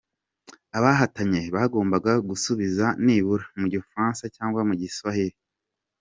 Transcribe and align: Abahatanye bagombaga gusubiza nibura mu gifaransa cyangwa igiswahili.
Abahatanye 0.77 1.41
bagombaga 1.55 2.11
gusubiza 2.29 2.85
nibura 3.05 3.45
mu 3.59 3.65
gifaransa 3.73 4.23
cyangwa 4.35 4.59
igiswahili. 4.75 5.37